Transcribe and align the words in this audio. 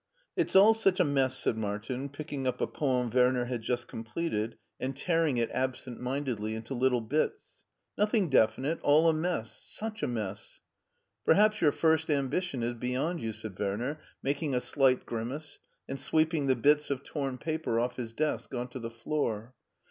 It's 0.35 0.55
all 0.55 0.73
such 0.73 0.99
a 0.99 1.03
mess," 1.03 1.37
said 1.37 1.57
Martin, 1.59 2.09
picking 2.09 2.47
up 2.47 2.59
a 2.59 2.65
poem 2.65 3.11
Werner 3.11 3.45
had 3.45 3.61
just 3.61 3.87
completed, 3.87 4.57
and 4.79 4.97
tearing 4.97 5.37
it 5.37 5.51
absent 5.51 5.97
HEIDELBERG 5.97 5.99
59 5.99 6.03
mindedly 6.03 6.55
into 6.55 6.73
little 6.73 7.01
bits." 7.01 7.65
Nothing 7.99 8.27
definite, 8.27 8.79
all 8.81 9.07
a 9.09 9.13
mess— 9.13 9.51
such 9.77 10.01
a 10.01 10.07
mess."" 10.07 10.61
Perhaps 11.27 11.61
your 11.61 11.71
first 11.71 12.09
ambition 12.09 12.63
is 12.63 12.73
beyond 12.73 13.21
you/* 13.21 13.31
said 13.31 13.55
Werner, 13.59 13.99
making 14.23 14.55
a 14.55 14.59
slight 14.59 15.05
grimace, 15.05 15.59
and 15.87 15.99
sweeping 15.99 16.47
the 16.47 16.55
bits 16.55 16.89
of 16.89 17.03
torn 17.03 17.37
paper 17.37 17.79
off 17.79 17.97
his 17.97 18.11
desk 18.11 18.55
on 18.55 18.69
to 18.69 18.79
the 18.79 18.89
floor. 18.89 19.53